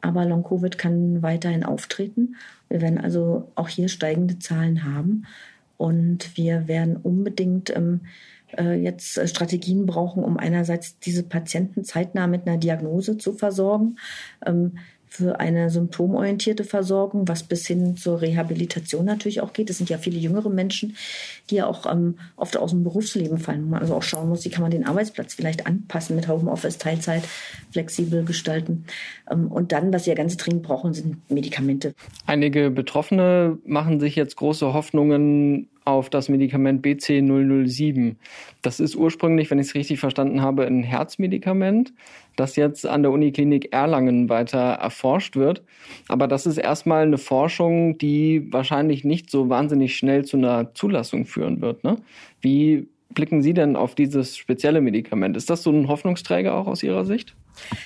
[0.00, 2.36] Aber Long-Covid kann weiterhin auftreten.
[2.68, 5.24] Wir werden also auch hier steigende Zahlen haben.
[5.76, 8.00] Und wir werden unbedingt ähm,
[8.58, 13.96] äh, jetzt äh, Strategien brauchen, um einerseits diese Patienten zeitnah mit einer Diagnose zu versorgen.
[14.44, 14.78] Ähm,
[15.14, 19.70] für eine symptomorientierte Versorgung, was bis hin zur Rehabilitation natürlich auch geht.
[19.70, 20.96] Es sind ja viele jüngere Menschen,
[21.50, 24.44] die ja auch ähm, oft aus dem Berufsleben fallen, wo man also auch schauen muss,
[24.44, 27.22] wie kann man den Arbeitsplatz vielleicht anpassen mit Homeoffice, Teilzeit,
[27.70, 28.86] flexibel gestalten.
[29.30, 31.94] Ähm, und dann, was wir ganz dringend brauchen, sind Medikamente.
[32.26, 38.16] Einige Betroffene machen sich jetzt große Hoffnungen auf das Medikament BC007.
[38.62, 41.92] Das ist ursprünglich, wenn ich es richtig verstanden habe, ein Herzmedikament,
[42.36, 45.62] das jetzt an der Uniklinik Erlangen weiter erforscht wird.
[46.08, 51.24] Aber das ist erstmal eine Forschung, die wahrscheinlich nicht so wahnsinnig schnell zu einer Zulassung
[51.24, 51.84] führen wird.
[51.84, 51.96] Ne?
[52.40, 55.36] Wie blicken Sie denn auf dieses spezielle Medikament?
[55.36, 57.34] Ist das so ein Hoffnungsträger auch aus Ihrer Sicht?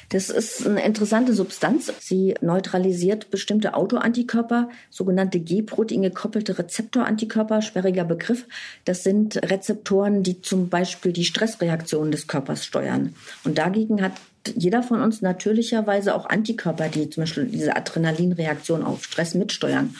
[0.08, 1.92] Das ist eine interessante Substanz.
[2.00, 8.46] Sie neutralisiert bestimmte Autoantikörper, sogenannte G-Protein gekoppelte Rezeptorantikörper, sperriger Begriff.
[8.84, 13.14] Das sind Rezeptoren, die zum Beispiel die Stressreaktionen des Körpers steuern.
[13.44, 14.12] Und dagegen hat
[14.56, 19.94] jeder von uns natürlicherweise auch Antikörper, die zum Beispiel diese Adrenalinreaktion auf Stress mitsteuern.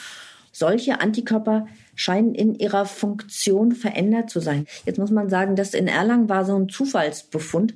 [0.52, 1.66] Solche Antikörper
[1.98, 4.66] scheinen in ihrer Funktion verändert zu sein.
[4.86, 7.74] Jetzt muss man sagen, das in Erlangen war so ein Zufallsbefund,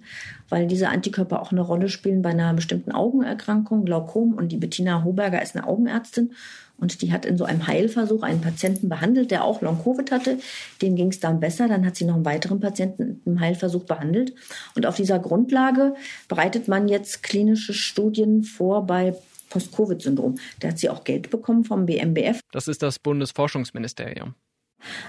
[0.49, 4.35] weil diese Antikörper auch eine Rolle spielen bei einer bestimmten Augenerkrankung, Glaukom.
[4.35, 6.31] Und die Bettina Hoberger ist eine Augenärztin
[6.79, 10.39] und die hat in so einem Heilversuch einen Patienten behandelt, der auch Long-Covid hatte.
[10.81, 11.67] Dem ging es dann besser.
[11.67, 14.35] Dann hat sie noch einen weiteren Patienten im Heilversuch behandelt.
[14.77, 15.95] Und auf dieser Grundlage
[16.29, 19.15] bereitet man jetzt klinische Studien vor bei
[19.53, 20.37] Post-Covid-Syndrom.
[20.61, 22.41] Da hat sie auch Geld bekommen vom BMBF.
[22.53, 24.35] Das ist das Bundesforschungsministerium.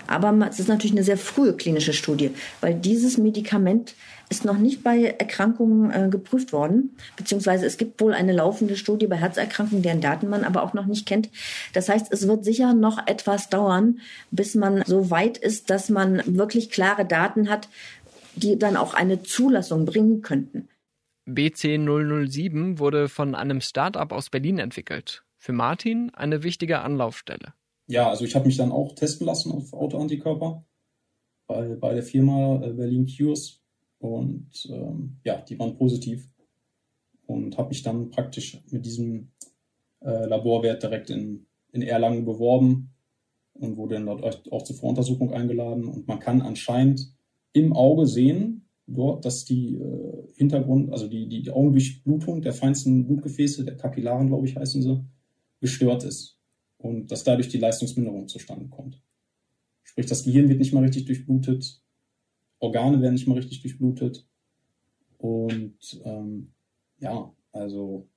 [0.08, 3.96] Aber es ist natürlich eine sehr frühe klinische Studie, weil dieses Medikament
[4.30, 9.08] ist noch nicht bei Erkrankungen äh, geprüft worden, beziehungsweise es gibt wohl eine laufende Studie
[9.08, 11.30] bei Herzerkrankungen, deren Daten man aber auch noch nicht kennt.
[11.74, 14.00] Das heißt, es wird sicher noch etwas dauern,
[14.32, 17.68] bis man so weit ist, dass man wirklich klare Daten hat,
[18.36, 20.68] die dann auch eine Zulassung bringen könnten.
[21.28, 25.24] BC007 wurde von einem Start-up aus Berlin entwickelt.
[25.38, 27.54] Für Martin eine wichtige Anlaufstelle.
[27.88, 30.66] Ja, also ich habe mich dann auch testen lassen auf Autoantikörper
[31.48, 33.62] bei, bei der Firma äh, Berlin Cures
[34.00, 36.30] und ähm, ja, die waren positiv
[37.26, 39.32] und habe mich dann praktisch mit diesem
[40.02, 42.94] äh, Laborwert direkt in, in Erlangen beworben
[43.54, 47.14] und wurde dann dort auch zur Voruntersuchung eingeladen und man kann anscheinend
[47.54, 53.06] im Auge sehen, dort, dass die äh, Hintergrund, also die, die, die Augendurchblutung der feinsten
[53.06, 55.04] Blutgefäße, der Kapillaren, glaube ich, heißen sie,
[55.60, 56.38] gestört ist.
[56.78, 59.02] Und dass dadurch die Leistungsminderung zustande kommt.
[59.84, 61.82] Sprich, das Gehirn wird nicht mal richtig durchblutet,
[62.60, 64.26] Organe werden nicht mal richtig durchblutet.
[65.18, 66.54] Und ähm,
[67.00, 68.08] ja, also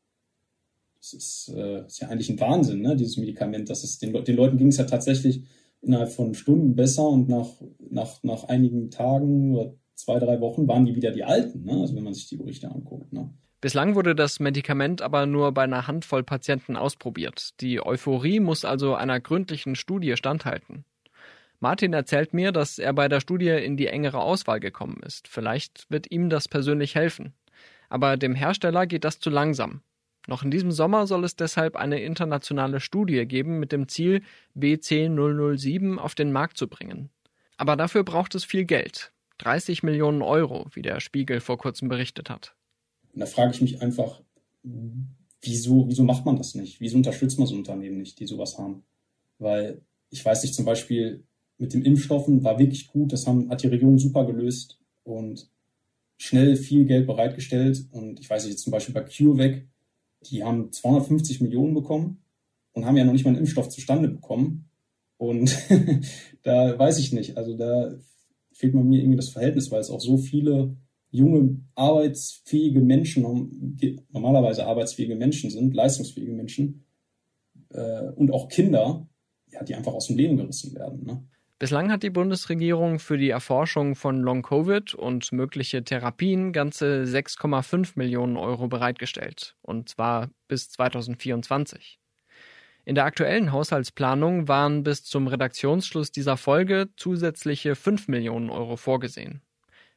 [0.99, 3.69] das ist, äh, ist ja eigentlich ein Wahnsinn, ne, dieses Medikament.
[3.69, 5.43] Das ist, den, den Leuten ging es ja tatsächlich
[5.83, 10.87] innerhalb von Stunden besser und nach, nach, nach einigen Tagen oder zwei, drei Wochen waren
[10.87, 11.73] die wieder die alten, ne?
[11.73, 13.13] also wenn man sich die Berichte anguckt.
[13.13, 13.31] Ne?
[13.61, 17.61] Bislang wurde das Medikament aber nur bei einer Handvoll Patienten ausprobiert.
[17.61, 20.85] Die Euphorie muss also einer gründlichen Studie standhalten.
[21.59, 25.27] Martin erzählt mir, dass er bei der Studie in die engere Auswahl gekommen ist.
[25.27, 27.33] Vielleicht wird ihm das persönlich helfen.
[27.89, 29.81] Aber dem Hersteller geht das zu langsam.
[30.27, 34.23] Noch in diesem Sommer soll es deshalb eine internationale Studie geben mit dem Ziel,
[34.57, 37.11] BC007 auf den Markt zu bringen.
[37.57, 39.13] Aber dafür braucht es viel Geld.
[39.39, 42.55] 30 Millionen Euro, wie der Spiegel vor kurzem berichtet hat.
[43.13, 44.23] Und da frage ich mich einfach,
[45.43, 46.81] wieso, wieso macht man das nicht?
[46.81, 48.85] Wieso unterstützt man so Unternehmen nicht, die sowas haben?
[49.39, 51.25] Weil ich weiß nicht, zum Beispiel
[51.59, 55.49] mit dem Impfstoffen war wirklich gut, das haben, hat die Regierung super gelöst und
[56.19, 57.87] schnell viel Geld bereitgestellt.
[57.91, 59.67] Und ich weiß nicht, zum Beispiel bei CureVac,
[60.31, 62.23] die haben 250 Millionen bekommen
[62.73, 64.69] und haben ja noch nicht mal einen Impfstoff zustande bekommen.
[65.19, 65.57] Und
[66.43, 67.37] da weiß ich nicht.
[67.37, 67.95] Also da
[68.57, 70.77] fehlt mir mir irgendwie das Verhältnis, weil es auch so viele
[71.11, 73.77] junge, arbeitsfähige Menschen,
[74.11, 76.85] normalerweise arbeitsfähige Menschen sind, leistungsfähige Menschen
[77.71, 79.09] äh, und auch Kinder,
[79.51, 81.05] ja, die einfach aus dem Leben gerissen werden.
[81.05, 81.25] Ne?
[81.59, 88.37] Bislang hat die Bundesregierung für die Erforschung von Long-Covid und mögliche Therapien ganze 6,5 Millionen
[88.37, 91.99] Euro bereitgestellt, und zwar bis 2024.
[92.89, 99.43] In der aktuellen Haushaltsplanung waren bis zum Redaktionsschluss dieser Folge zusätzliche 5 Millionen Euro vorgesehen.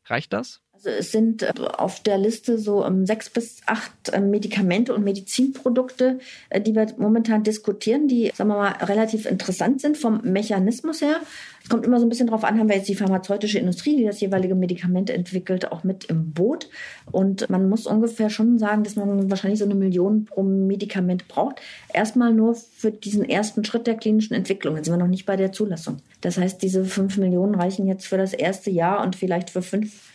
[0.05, 0.63] Reicht das?
[0.79, 5.03] Also es sind äh, auf der Liste so ähm, sechs bis acht ähm, Medikamente und
[5.03, 11.01] Medizinprodukte, äh, die wir momentan diskutieren, die, sagen wir mal, relativ interessant sind vom Mechanismus
[11.01, 11.17] her.
[11.61, 14.05] Es kommt immer so ein bisschen drauf an, haben wir jetzt die pharmazeutische Industrie, die
[14.05, 16.69] das jeweilige Medikament entwickelt, auch mit im Boot.
[17.11, 21.59] Und man muss ungefähr schon sagen, dass man wahrscheinlich so eine Million pro Medikament braucht.
[21.93, 24.77] Erstmal nur für diesen ersten Schritt der klinischen Entwicklung.
[24.77, 25.97] Jetzt sind wir noch nicht bei der Zulassung.
[26.21, 30.08] Das heißt, diese fünf Millionen reichen jetzt für das erste Jahr und vielleicht für fünf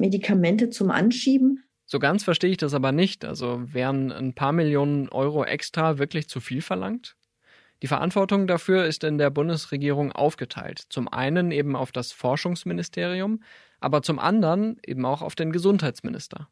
[0.00, 1.62] Medikamente zum Anschieben.
[1.86, 3.24] So ganz verstehe ich das aber nicht.
[3.24, 7.16] Also wären ein paar Millionen Euro extra wirklich zu viel verlangt?
[7.82, 10.82] Die Verantwortung dafür ist in der Bundesregierung aufgeteilt.
[10.88, 13.42] Zum einen eben auf das Forschungsministerium,
[13.80, 16.48] aber zum anderen eben auch auf den Gesundheitsminister.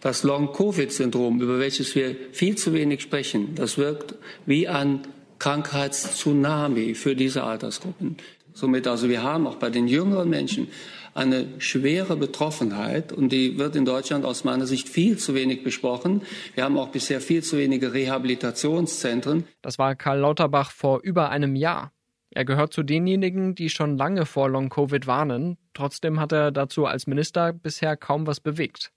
[0.00, 5.00] Das Long-Covid-Syndrom, über welches wir viel zu wenig sprechen, das wirkt wie ein
[5.38, 8.16] Krankheitstsunami für diese Altersgruppen.
[8.52, 10.68] Somit also wir haben auch bei den jüngeren Menschen
[11.14, 16.22] eine schwere Betroffenheit und die wird in Deutschland aus meiner Sicht viel zu wenig besprochen.
[16.54, 19.44] Wir haben auch bisher viel zu wenige Rehabilitationszentren.
[19.60, 21.92] Das war Karl Lauterbach vor über einem Jahr.
[22.30, 25.58] Er gehört zu denjenigen, die schon lange vor Long-Covid warnen.
[25.74, 28.90] Trotzdem hat er dazu als Minister bisher kaum was bewegt.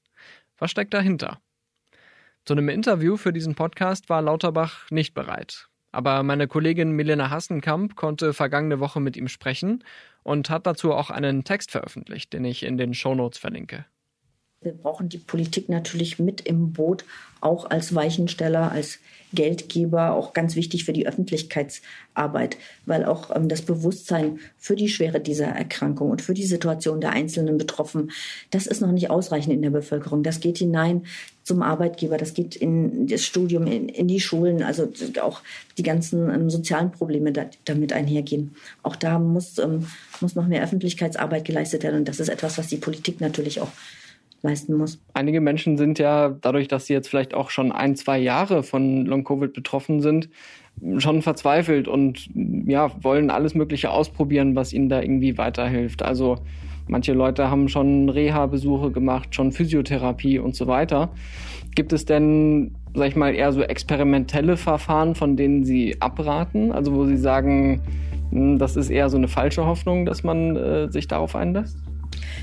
[0.58, 1.42] Was steckt dahinter?
[2.46, 5.68] Zu einem Interview für diesen Podcast war Lauterbach nicht bereit.
[5.96, 9.82] Aber meine Kollegin Milena Hassenkamp konnte vergangene Woche mit ihm sprechen
[10.24, 13.86] und hat dazu auch einen Text veröffentlicht, den ich in den Shownotes verlinke.
[14.66, 17.06] Wir brauchen die Politik natürlich mit im Boot,
[17.40, 18.98] auch als Weichensteller, als
[19.32, 25.20] Geldgeber, auch ganz wichtig für die Öffentlichkeitsarbeit, weil auch ähm, das Bewusstsein für die Schwere
[25.20, 28.10] dieser Erkrankung und für die Situation der einzelnen Betroffenen,
[28.50, 30.24] das ist noch nicht ausreichend in der Bevölkerung.
[30.24, 31.06] Das geht hinein
[31.44, 35.44] zum Arbeitgeber, das geht in das Studium, in, in die Schulen, also auch
[35.78, 38.56] die ganzen ähm, sozialen Probleme da, damit einhergehen.
[38.82, 39.86] Auch da muss, ähm,
[40.22, 43.70] muss noch mehr Öffentlichkeitsarbeit geleistet werden und das ist etwas, was die Politik natürlich auch
[44.46, 45.02] leisten muss.
[45.14, 49.06] Einige Menschen sind ja dadurch, dass sie jetzt vielleicht auch schon ein, zwei Jahre von
[49.06, 50.30] Long-Covid betroffen sind,
[50.98, 56.04] schon verzweifelt und ja, wollen alles Mögliche ausprobieren, was ihnen da irgendwie weiterhilft.
[56.04, 56.38] Also
[56.88, 61.10] manche Leute haben schon Reha-Besuche gemacht, schon Physiotherapie und so weiter.
[61.76, 66.72] Gibt es denn, sag ich mal, eher so experimentelle Verfahren, von denen Sie abraten?
[66.72, 67.82] Also wo Sie sagen,
[68.32, 71.78] hm, das ist eher so eine falsche Hoffnung, dass man äh, sich darauf einlässt?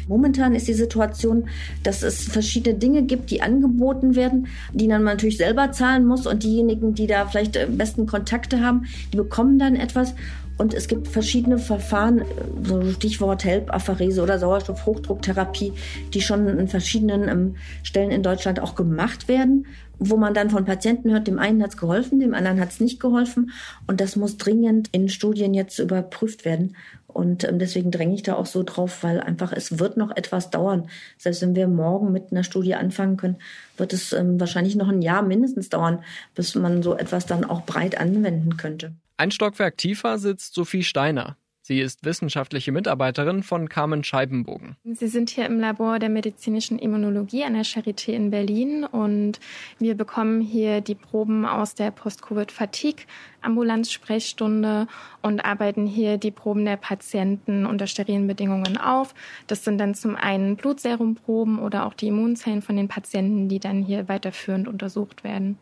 [0.08, 1.48] Momentan ist die Situation,
[1.82, 6.26] dass es verschiedene Dinge gibt, die angeboten werden, die dann man natürlich selber zahlen muss
[6.26, 10.14] und diejenigen, die da vielleicht am besten Kontakte haben, die bekommen dann etwas.
[10.58, 12.22] Und es gibt verschiedene Verfahren,
[12.62, 15.72] so Stichwort HELP, Apharese oder Sauerstoffhochdrucktherapie,
[16.12, 19.66] die schon an verschiedenen ähm, Stellen in Deutschland auch gemacht werden,
[19.98, 22.80] wo man dann von Patienten hört, dem einen hat es geholfen, dem anderen hat es
[22.80, 23.50] nicht geholfen.
[23.86, 26.76] Und das muss dringend in Studien jetzt überprüft werden.
[27.06, 30.50] Und ähm, deswegen dränge ich da auch so drauf, weil einfach es wird noch etwas
[30.50, 30.88] dauern.
[31.18, 33.36] Selbst wenn wir morgen mit einer Studie anfangen können,
[33.76, 36.02] wird es ähm, wahrscheinlich noch ein Jahr mindestens dauern,
[36.34, 38.94] bis man so etwas dann auch breit anwenden könnte.
[39.16, 41.36] Ein Stockwerk tiefer sitzt Sophie Steiner.
[41.64, 44.76] Sie ist wissenschaftliche Mitarbeiterin von Carmen Scheibenbogen.
[44.82, 49.38] Sie sind hier im Labor der medizinischen Immunologie an der Charité in Berlin und
[49.78, 53.04] wir bekommen hier die Proben aus der Post-Covid-Fatigue
[53.42, 54.88] Ambulanzsprechstunde
[55.22, 59.14] und arbeiten hier die Proben der Patienten unter sterilen Bedingungen auf.
[59.46, 63.84] Das sind dann zum einen Blutserumproben oder auch die Immunzellen von den Patienten, die dann
[63.84, 65.58] hier weiterführend untersucht werden.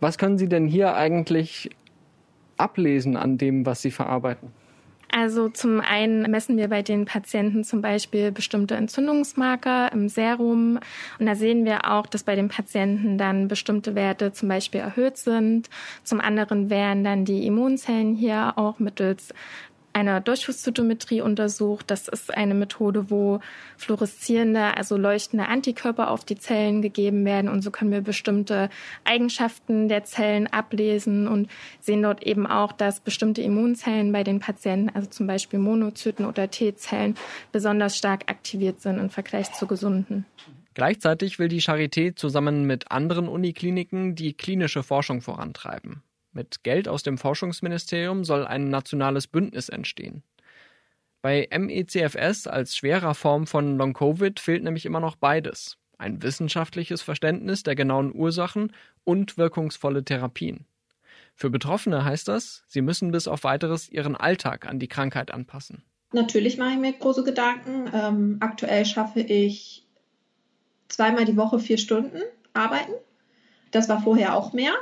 [0.00, 1.70] Was können Sie denn hier eigentlich
[2.56, 4.50] ablesen an dem, was Sie verarbeiten?
[5.14, 10.78] Also zum einen messen wir bei den Patienten zum Beispiel bestimmte Entzündungsmarker im Serum.
[11.18, 15.18] Und da sehen wir auch, dass bei den Patienten dann bestimmte Werte zum Beispiel erhöht
[15.18, 15.68] sind.
[16.02, 19.34] Zum anderen werden dann die Immunzellen hier auch mittels
[19.92, 21.90] einer Durchflusszytometrie untersucht.
[21.90, 23.40] Das ist eine Methode, wo
[23.76, 27.48] fluoreszierende, also leuchtende Antikörper auf die Zellen gegeben werden.
[27.48, 28.70] Und so können wir bestimmte
[29.04, 31.50] Eigenschaften der Zellen ablesen und
[31.80, 36.50] sehen dort eben auch, dass bestimmte Immunzellen bei den Patienten, also zum Beispiel Monozyten oder
[36.50, 37.16] T-Zellen,
[37.52, 40.26] besonders stark aktiviert sind im Vergleich zu gesunden.
[40.74, 46.02] Gleichzeitig will die Charité zusammen mit anderen Unikliniken die klinische Forschung vorantreiben.
[46.32, 50.22] Mit Geld aus dem Forschungsministerium soll ein nationales Bündnis entstehen.
[51.20, 55.78] Bei MECFS als schwerer Form von Long-Covid fehlt nämlich immer noch beides.
[55.98, 58.72] Ein wissenschaftliches Verständnis der genauen Ursachen
[59.04, 60.66] und wirkungsvolle Therapien.
[61.34, 65.84] Für Betroffene heißt das, sie müssen bis auf weiteres ihren Alltag an die Krankheit anpassen.
[66.12, 67.90] Natürlich mache ich mir große Gedanken.
[67.94, 69.86] Ähm, aktuell schaffe ich
[70.88, 72.20] zweimal die Woche vier Stunden
[72.52, 72.92] arbeiten.
[73.70, 74.72] Das war vorher auch mehr.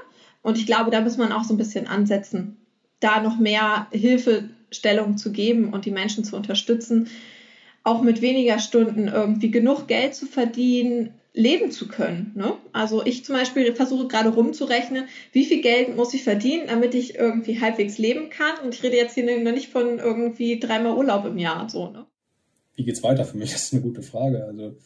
[0.43, 2.57] Und ich glaube, da muss man auch so ein bisschen ansetzen,
[3.01, 7.09] da noch mehr Hilfestellung zu geben und die Menschen zu unterstützen.
[7.83, 12.33] auch mit weniger Stunden irgendwie genug Geld zu verdienen, leben zu können.
[12.35, 12.55] Ne?
[12.73, 17.15] Also ich zum Beispiel versuche gerade rumzurechnen, wie viel Geld muss ich verdienen, damit ich
[17.15, 18.65] irgendwie halbwegs leben kann.
[18.65, 21.69] Und ich rede jetzt hier noch nicht von irgendwie dreimal Urlaub im Jahr.
[21.71, 22.07] So, ne?
[22.75, 23.53] Wie geht's weiter für mich?
[23.53, 24.45] Das ist eine gute Frage.
[24.45, 24.77] Also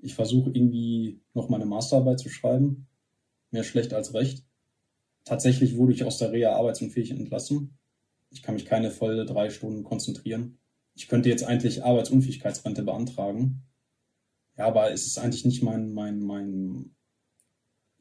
[0.00, 2.86] ich versuche irgendwie noch meine Masterarbeit zu schreiben.
[3.50, 4.44] Mehr schlecht als recht.
[5.28, 7.78] Tatsächlich wurde ich aus der Reha arbeitsunfähig entlassen.
[8.30, 10.58] Ich kann mich keine volle drei Stunden konzentrieren.
[10.94, 13.68] Ich könnte jetzt eigentlich Arbeitsunfähigkeitsrente beantragen
[14.58, 16.90] ja, aber es ist eigentlich nicht mein, mein, mein,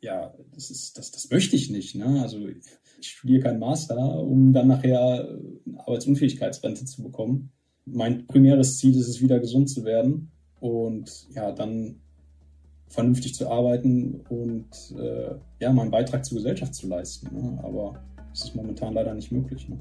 [0.01, 1.95] ja, das ist, das, das möchte ich nicht.
[1.95, 2.21] Ne?
[2.21, 5.30] Also ich studiere keinen Master, um dann nachher
[5.65, 7.51] eine Arbeitsunfähigkeitsrente zu bekommen.
[7.86, 12.01] Mein primäres Ziel ist es, wieder gesund zu werden und ja, dann
[12.88, 14.67] vernünftig zu arbeiten und
[14.97, 17.35] äh, ja, meinen Beitrag zur Gesellschaft zu leisten.
[17.35, 17.59] Ne?
[17.63, 19.67] Aber das ist momentan leider nicht möglich.
[19.67, 19.79] Ne?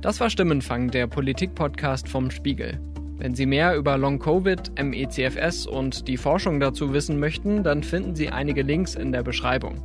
[0.00, 2.80] Das war Stimmenfang, der Politik-Podcast vom Spiegel.
[3.18, 8.28] Wenn Sie mehr über Long-Covid, MECFS und die Forschung dazu wissen möchten, dann finden Sie
[8.30, 9.80] einige Links in der Beschreibung.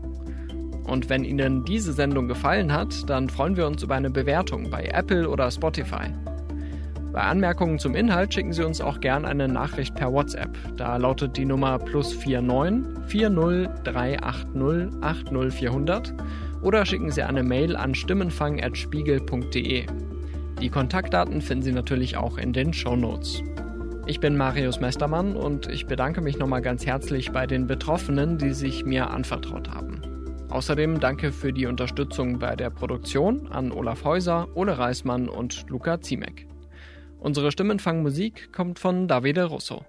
[0.87, 4.85] Und wenn Ihnen diese Sendung gefallen hat, dann freuen wir uns über eine Bewertung bei
[4.85, 6.07] Apple oder Spotify.
[7.17, 10.55] Bei Anmerkungen zum Inhalt schicken Sie uns auch gern eine Nachricht per WhatsApp.
[10.75, 16.13] Da lautet die Nummer plus 49 40 380 80400
[16.61, 19.87] oder schicken Sie eine Mail an stimmenfang.spiegel.de.
[20.61, 23.41] Die Kontaktdaten finden Sie natürlich auch in den Show Notes.
[24.05, 28.53] Ich bin Marius Mestermann und ich bedanke mich nochmal ganz herzlich bei den Betroffenen, die
[28.53, 30.03] sich mir anvertraut haben.
[30.49, 35.99] Außerdem danke für die Unterstützung bei der Produktion an Olaf Häuser, Ole Reismann und Luca
[35.99, 36.46] Ziemek.
[37.19, 39.85] Unsere Stimmenfangmusik kommt von Davide Russo.